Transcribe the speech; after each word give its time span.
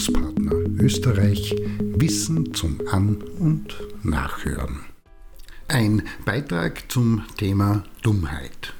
Bildungspartner 0.00 0.52
Österreich 0.82 1.54
Wissen 1.78 2.54
zum 2.54 2.78
An- 2.90 3.22
und 3.38 3.76
Nachhören. 4.02 4.80
Ein 5.68 6.04
Beitrag 6.24 6.90
zum 6.90 7.24
Thema 7.36 7.84
Dummheit. 8.00 8.72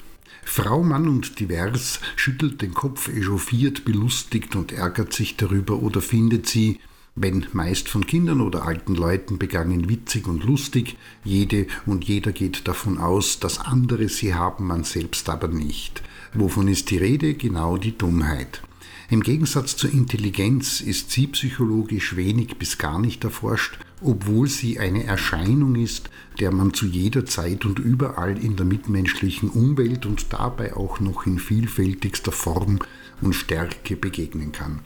Frau, 0.44 0.82
Mann 0.82 1.08
und 1.08 1.38
Divers 1.38 2.00
schüttelt 2.16 2.62
den 2.62 2.72
Kopf 2.72 3.08
echauffiert, 3.08 3.84
belustigt 3.84 4.56
und 4.56 4.72
ärgert 4.72 5.12
sich 5.12 5.36
darüber 5.36 5.82
oder 5.82 6.00
findet 6.00 6.46
sie, 6.46 6.80
wenn 7.14 7.46
meist 7.52 7.90
von 7.90 8.06
Kindern 8.06 8.40
oder 8.40 8.66
alten 8.66 8.94
Leuten 8.94 9.38
begangen 9.38 9.90
witzig 9.90 10.26
und 10.26 10.42
lustig, 10.42 10.96
jede 11.22 11.66
und 11.84 12.04
jeder 12.04 12.32
geht 12.32 12.66
davon 12.66 12.96
aus, 12.96 13.40
dass 13.40 13.58
andere 13.58 14.08
sie 14.08 14.34
haben, 14.34 14.66
man 14.66 14.84
selbst 14.84 15.28
aber 15.28 15.48
nicht. 15.48 16.02
Wovon 16.32 16.66
ist 16.66 16.88
die 16.90 16.96
Rede? 16.96 17.34
Genau 17.34 17.76
die 17.76 17.96
Dummheit. 17.98 18.62
Im 19.10 19.24
Gegensatz 19.24 19.76
zur 19.76 19.92
Intelligenz 19.92 20.80
ist 20.80 21.10
sie 21.10 21.26
psychologisch 21.26 22.14
wenig 22.14 22.58
bis 22.58 22.78
gar 22.78 23.00
nicht 23.00 23.24
erforscht, 23.24 23.76
obwohl 24.00 24.46
sie 24.46 24.78
eine 24.78 25.02
Erscheinung 25.02 25.74
ist, 25.74 26.10
der 26.38 26.52
man 26.52 26.74
zu 26.74 26.86
jeder 26.86 27.26
Zeit 27.26 27.64
und 27.64 27.80
überall 27.80 28.38
in 28.38 28.54
der 28.54 28.66
mitmenschlichen 28.66 29.50
Umwelt 29.50 30.06
und 30.06 30.32
dabei 30.32 30.76
auch 30.76 31.00
noch 31.00 31.26
in 31.26 31.40
vielfältigster 31.40 32.30
Form 32.30 32.78
und 33.20 33.34
Stärke 33.34 33.96
begegnen 33.96 34.52
kann. 34.52 34.78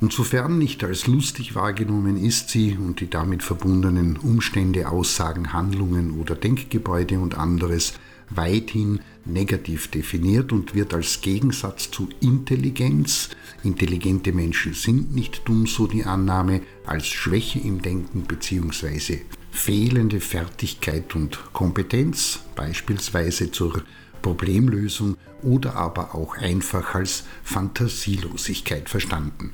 Und 0.00 0.12
sofern 0.12 0.58
nicht 0.58 0.82
als 0.82 1.06
lustig 1.06 1.54
wahrgenommen 1.54 2.16
ist 2.16 2.48
sie 2.48 2.76
und 2.76 2.98
die 2.98 3.08
damit 3.08 3.44
verbundenen 3.44 4.16
Umstände, 4.16 4.88
Aussagen, 4.88 5.52
Handlungen 5.52 6.18
oder 6.18 6.34
Denkgebäude 6.34 7.20
und 7.20 7.38
anderes 7.38 7.94
weithin 8.36 9.00
negativ 9.24 9.88
definiert 9.88 10.52
und 10.52 10.74
wird 10.74 10.94
als 10.94 11.20
Gegensatz 11.20 11.90
zu 11.90 12.08
Intelligenz, 12.20 13.30
intelligente 13.62 14.32
Menschen 14.32 14.74
sind 14.74 15.14
nicht 15.14 15.42
dumm, 15.46 15.66
so 15.66 15.86
die 15.86 16.04
Annahme, 16.04 16.62
als 16.84 17.06
Schwäche 17.06 17.60
im 17.60 17.82
Denken 17.82 18.22
bzw. 18.22 19.20
fehlende 19.50 20.20
Fertigkeit 20.20 21.14
und 21.14 21.38
Kompetenz, 21.52 22.40
beispielsweise 22.56 23.50
zur 23.50 23.82
Problemlösung 24.22 25.16
oder 25.42 25.76
aber 25.76 26.14
auch 26.14 26.36
einfach 26.36 26.94
als 26.94 27.24
Fantasielosigkeit 27.42 28.88
verstanden. 28.88 29.52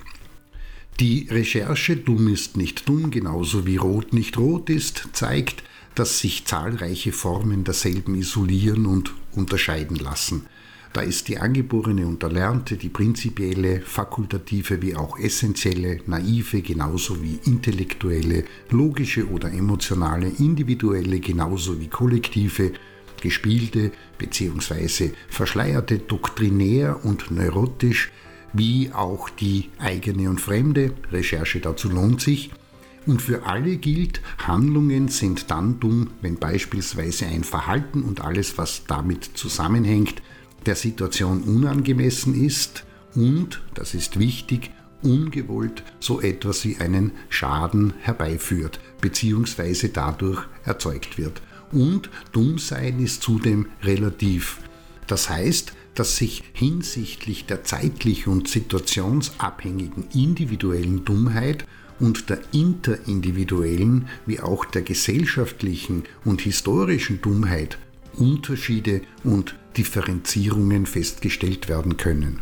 Die 1.00 1.28
Recherche 1.30 1.96
Dumm 1.96 2.26
ist 2.28 2.56
nicht 2.56 2.88
dumm, 2.88 3.10
genauso 3.10 3.66
wie 3.66 3.76
Rot 3.76 4.12
nicht 4.12 4.36
rot 4.36 4.68
ist, 4.68 5.08
zeigt, 5.12 5.62
dass 5.98 6.20
sich 6.20 6.44
zahlreiche 6.44 7.12
Formen 7.12 7.64
derselben 7.64 8.14
isolieren 8.14 8.86
und 8.86 9.12
unterscheiden 9.34 9.96
lassen. 9.96 10.46
Da 10.92 11.00
ist 11.02 11.28
die 11.28 11.38
angeborene 11.38 12.06
und 12.06 12.22
erlernte, 12.22 12.76
die 12.76 12.88
prinzipielle, 12.88 13.82
fakultative 13.82 14.80
wie 14.80 14.94
auch 14.96 15.18
essentielle, 15.18 16.00
naive 16.06 16.62
genauso 16.62 17.22
wie 17.22 17.38
intellektuelle, 17.44 18.44
logische 18.70 19.28
oder 19.28 19.52
emotionale, 19.52 20.28
individuelle 20.38 21.20
genauso 21.20 21.80
wie 21.80 21.88
kollektive, 21.88 22.72
gespielte 23.20 23.90
bzw. 24.18 25.10
verschleierte, 25.28 25.98
doktrinär 25.98 27.04
und 27.04 27.30
neurotisch, 27.30 28.10
wie 28.52 28.90
auch 28.92 29.28
die 29.28 29.68
eigene 29.78 30.30
und 30.30 30.40
fremde, 30.40 30.92
Recherche 31.10 31.60
dazu 31.60 31.90
lohnt 31.90 32.20
sich, 32.20 32.50
und 33.08 33.22
für 33.22 33.46
alle 33.46 33.78
gilt, 33.78 34.20
Handlungen 34.36 35.08
sind 35.08 35.50
dann 35.50 35.80
dumm, 35.80 36.10
wenn 36.20 36.36
beispielsweise 36.36 37.26
ein 37.26 37.42
Verhalten 37.42 38.02
und 38.02 38.20
alles, 38.20 38.58
was 38.58 38.84
damit 38.86 39.30
zusammenhängt, 39.34 40.22
der 40.66 40.76
Situation 40.76 41.42
unangemessen 41.42 42.34
ist 42.34 42.84
und, 43.14 43.62
das 43.74 43.94
ist 43.94 44.18
wichtig, 44.18 44.70
ungewollt 45.02 45.84
so 46.00 46.20
etwas 46.20 46.64
wie 46.64 46.76
einen 46.76 47.12
Schaden 47.30 47.94
herbeiführt 48.00 48.78
bzw. 49.00 49.88
dadurch 49.88 50.44
erzeugt 50.64 51.16
wird. 51.16 51.40
Und 51.72 52.10
Dummsein 52.32 53.00
ist 53.00 53.22
zudem 53.22 53.68
relativ. 53.82 54.58
Das 55.06 55.30
heißt, 55.30 55.72
dass 55.94 56.16
sich 56.16 56.44
hinsichtlich 56.52 57.46
der 57.46 57.64
zeitlich 57.64 58.26
und 58.26 58.48
situationsabhängigen 58.48 60.08
individuellen 60.14 61.04
Dummheit 61.04 61.64
und 62.00 62.30
der 62.30 62.40
interindividuellen 62.52 64.08
wie 64.26 64.40
auch 64.40 64.64
der 64.64 64.82
gesellschaftlichen 64.82 66.04
und 66.24 66.40
historischen 66.40 67.20
Dummheit 67.20 67.78
Unterschiede 68.16 69.02
und 69.24 69.54
Differenzierungen 69.76 70.86
festgestellt 70.86 71.68
werden 71.68 71.96
können. 71.96 72.40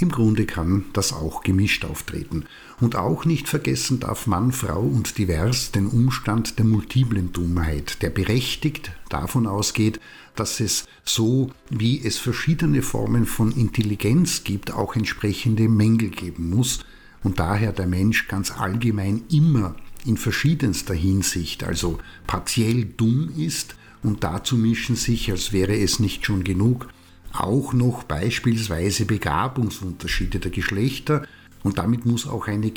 Im 0.00 0.10
Grunde 0.10 0.46
kann 0.46 0.86
das 0.94 1.12
auch 1.12 1.42
gemischt 1.42 1.84
auftreten. 1.84 2.46
Und 2.80 2.96
auch 2.96 3.24
nicht 3.24 3.48
vergessen 3.48 4.00
darf 4.00 4.26
Mann, 4.26 4.50
Frau 4.50 4.80
und 4.80 5.16
divers 5.16 5.70
den 5.70 5.86
Umstand 5.86 6.58
der 6.58 6.64
multiplen 6.64 7.32
Dummheit, 7.32 8.02
der 8.02 8.10
berechtigt 8.10 8.90
davon 9.10 9.46
ausgeht, 9.46 10.00
dass 10.34 10.58
es 10.58 10.86
so 11.04 11.50
wie 11.70 12.04
es 12.04 12.18
verschiedene 12.18 12.82
Formen 12.82 13.26
von 13.26 13.52
Intelligenz 13.52 14.42
gibt, 14.42 14.72
auch 14.72 14.96
entsprechende 14.96 15.68
Mängel 15.68 16.08
geben 16.08 16.50
muss, 16.50 16.84
und 17.22 17.38
daher 17.38 17.72
der 17.72 17.86
Mensch 17.86 18.28
ganz 18.28 18.50
allgemein 18.50 19.22
immer 19.30 19.76
in 20.04 20.16
verschiedenster 20.16 20.94
Hinsicht, 20.94 21.64
also 21.64 21.98
partiell 22.26 22.84
dumm 22.84 23.30
ist, 23.36 23.76
und 24.02 24.24
dazu 24.24 24.56
mischen 24.56 24.96
sich, 24.96 25.30
als 25.30 25.52
wäre 25.52 25.76
es 25.76 26.00
nicht 26.00 26.26
schon 26.26 26.42
genug, 26.42 26.88
auch 27.32 27.72
noch 27.72 28.02
beispielsweise 28.02 29.04
Begabungsunterschiede 29.04 30.40
der 30.40 30.50
Geschlechter, 30.50 31.26
und 31.62 31.78
damit 31.78 32.04
muss 32.04 32.26
auch 32.26 32.48
eine 32.48 32.72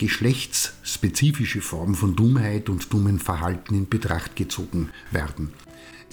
geschlechtsspezifische 0.95 1.61
Form 1.61 1.95
von 1.95 2.15
Dummheit 2.15 2.69
und 2.69 2.91
dummen 2.93 3.19
Verhalten 3.19 3.75
in 3.75 3.89
Betracht 3.89 4.35
gezogen 4.35 4.89
werden 5.11 5.51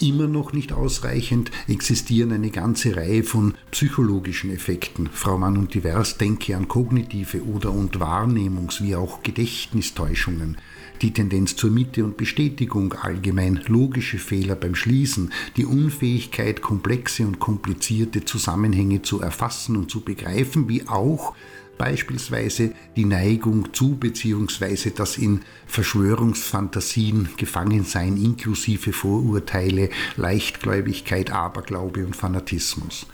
immer 0.00 0.26
noch 0.26 0.52
nicht 0.52 0.72
ausreichend, 0.72 1.50
existieren 1.68 2.32
eine 2.32 2.50
ganze 2.50 2.96
Reihe 2.96 3.22
von 3.22 3.54
psychologischen 3.70 4.50
Effekten. 4.50 5.08
Frau 5.12 5.38
Mann 5.38 5.56
und 5.56 5.74
Divers 5.74 6.18
denke 6.18 6.56
an 6.56 6.66
kognitive 6.66 7.44
oder 7.44 7.70
und 7.70 7.98
Wahrnehmungs- 7.98 8.82
wie 8.82 8.96
auch 8.96 9.22
Gedächtnistäuschungen, 9.22 10.56
die 11.02 11.12
Tendenz 11.12 11.54
zur 11.56 11.70
Mitte 11.70 12.04
und 12.04 12.16
Bestätigung, 12.16 12.94
allgemein 12.94 13.60
logische 13.68 14.18
Fehler 14.18 14.56
beim 14.56 14.74
Schließen, 14.74 15.30
die 15.56 15.66
Unfähigkeit, 15.66 16.62
komplexe 16.62 17.24
und 17.24 17.38
komplizierte 17.38 18.24
Zusammenhänge 18.24 19.02
zu 19.02 19.20
erfassen 19.20 19.76
und 19.76 19.90
zu 19.90 20.00
begreifen, 20.00 20.68
wie 20.68 20.88
auch 20.88 21.34
beispielsweise 21.78 22.72
die 22.96 23.04
Neigung 23.04 23.72
zu 23.72 23.96
bzw. 23.96 24.90
das 24.94 25.18
in 25.18 25.40
Verschwörungsfantasien 25.66 27.30
Gefangensein 27.36 28.16
inklusive 28.16 28.92
Vorurteile, 28.92 29.90
Leichtgläubigkeit, 30.16 31.30
Aberglaube 31.30 32.04
und 32.06 32.16
Fanatismus. 32.16 33.06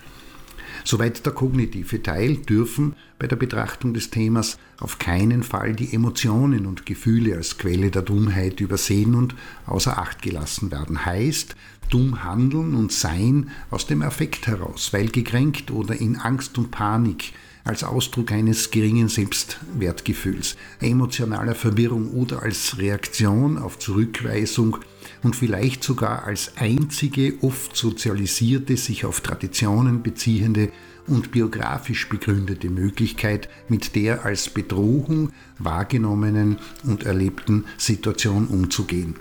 Soweit 0.84 1.26
der 1.26 1.32
kognitive 1.32 2.02
Teil 2.02 2.36
dürfen 2.36 2.94
bei 3.18 3.26
der 3.26 3.36
Betrachtung 3.36 3.94
des 3.94 4.10
Themas 4.10 4.58
auf 4.78 4.98
keinen 4.98 5.42
Fall 5.42 5.74
die 5.74 5.92
Emotionen 5.92 6.66
und 6.66 6.86
Gefühle 6.86 7.36
als 7.36 7.58
Quelle 7.58 7.90
der 7.90 8.02
Dummheit 8.02 8.60
übersehen 8.60 9.14
und 9.14 9.34
außer 9.66 9.98
Acht 9.98 10.22
gelassen 10.22 10.70
werden. 10.70 11.04
Heißt, 11.04 11.56
dumm 11.90 12.24
handeln 12.24 12.74
und 12.74 12.92
sein 12.92 13.50
aus 13.70 13.86
dem 13.86 14.02
Affekt 14.02 14.46
heraus, 14.46 14.92
weil 14.92 15.08
gekränkt 15.08 15.70
oder 15.70 15.94
in 15.94 16.16
Angst 16.16 16.58
und 16.58 16.70
Panik 16.70 17.32
als 17.68 17.84
Ausdruck 17.84 18.32
eines 18.32 18.70
geringen 18.70 19.08
Selbstwertgefühls, 19.08 20.56
emotionaler 20.80 21.54
Verwirrung 21.54 22.12
oder 22.12 22.42
als 22.42 22.78
Reaktion 22.78 23.58
auf 23.58 23.78
Zurückweisung 23.78 24.78
und 25.22 25.36
vielleicht 25.36 25.84
sogar 25.84 26.24
als 26.24 26.56
einzige 26.56 27.34
oft 27.42 27.76
sozialisierte, 27.76 28.76
sich 28.76 29.04
auf 29.04 29.20
Traditionen 29.20 30.02
beziehende 30.02 30.70
und 31.06 31.30
biografisch 31.30 32.08
begründete 32.08 32.70
Möglichkeit, 32.70 33.48
mit 33.68 33.94
der 33.94 34.24
als 34.24 34.48
Bedrohung 34.48 35.32
wahrgenommenen 35.58 36.58
und 36.84 37.04
erlebten 37.04 37.64
Situation 37.76 38.46
umzugehen. 38.46 39.16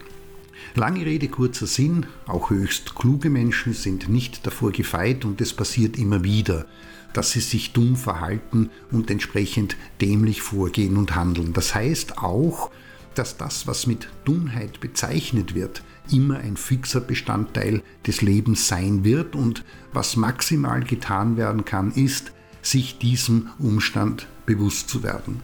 Lange 0.76 1.06
Rede, 1.06 1.28
kurzer 1.28 1.68
Sinn, 1.68 2.06
auch 2.28 2.50
höchst 2.50 2.96
kluge 2.96 3.30
Menschen 3.30 3.74
sind 3.74 4.10
nicht 4.10 4.46
davor 4.46 4.72
gefeit 4.72 5.26
und 5.26 5.42
es 5.42 5.54
passiert 5.54 5.98
immer 5.98 6.24
wieder, 6.24 6.66
dass 7.14 7.32
sie 7.32 7.40
sich 7.40 7.74
dumm 7.74 7.96
verhalten 7.96 8.70
und 8.92 9.10
entsprechend 9.10 9.76
dämlich 10.02 10.42
vorgehen 10.42 10.98
und 10.98 11.16
handeln. 11.16 11.54
Das 11.54 11.74
heißt 11.74 12.20
auch, 12.20 12.70
dass 13.16 13.38
das, 13.38 13.66
was 13.66 13.88
mit 13.88 14.10
Dummheit 14.26 14.80
bezeichnet 14.80 15.56
wird, 15.56 15.82
immer 16.12 16.38
ein 16.38 16.58
fixer 16.58 17.02
Bestandteil 17.02 17.82
des 18.06 18.22
Lebens 18.22 18.68
sein 18.68 19.04
wird 19.04 19.36
und 19.36 19.64
was 19.94 20.16
maximal 20.16 20.84
getan 20.84 21.38
werden 21.38 21.66
kann, 21.66 21.92
ist, 21.92 22.32
sich 22.62 22.98
diesem 23.00 23.50
Umstand 23.60 24.28
bewusst 24.46 24.90
zu 24.90 25.04
werden. 25.04 25.42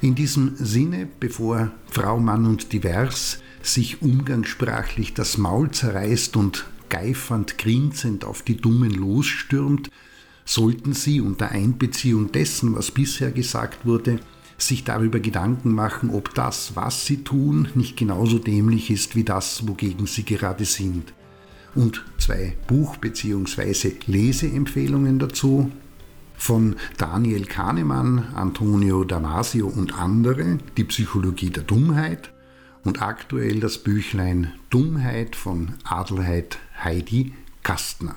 In 0.00 0.14
diesem 0.14 0.56
Sinne, 0.56 1.08
bevor 1.20 1.70
Frau, 1.90 2.18
Mann 2.18 2.46
und 2.46 2.72
Divers 2.72 3.38
sich 3.62 4.02
umgangssprachlich 4.02 5.14
das 5.14 5.38
Maul 5.38 5.70
zerreißt 5.70 6.36
und 6.36 6.66
geifernd 6.88 7.56
grinsend 7.56 8.24
auf 8.24 8.42
die 8.42 8.56
Dummen 8.56 8.90
losstürmt, 8.90 9.90
sollten 10.44 10.92
Sie 10.92 11.20
unter 11.20 11.50
Einbeziehung 11.50 12.32
dessen, 12.32 12.74
was 12.74 12.90
bisher 12.90 13.30
gesagt 13.30 13.86
wurde, 13.86 14.20
sich 14.58 14.84
darüber 14.84 15.20
Gedanken 15.20 15.72
machen, 15.72 16.10
ob 16.10 16.34
das, 16.34 16.76
was 16.76 17.06
sie 17.06 17.24
tun, 17.24 17.68
nicht 17.74 17.96
genauso 17.96 18.38
dämlich 18.38 18.90
ist 18.90 19.16
wie 19.16 19.24
das, 19.24 19.66
wogegen 19.66 20.06
sie 20.06 20.24
gerade 20.24 20.64
sind. 20.64 21.12
Und 21.74 22.04
zwei 22.18 22.56
Buch- 22.66 22.96
bzw. 22.96 23.92
Leseempfehlungen 24.06 25.18
dazu 25.18 25.70
von 26.36 26.76
Daniel 26.98 27.46
Kahnemann, 27.46 28.26
Antonio 28.34 29.04
Damasio 29.04 29.68
und 29.68 29.98
andere, 29.98 30.58
Die 30.76 30.84
Psychologie 30.84 31.50
der 31.50 31.62
Dummheit 31.62 32.32
und 32.84 33.00
aktuell 33.00 33.60
das 33.60 33.78
Büchlein 33.78 34.52
Dummheit 34.70 35.36
von 35.36 35.74
Adelheid 35.84 36.58
Heidi 36.82 37.32
Kastner. 37.62 38.16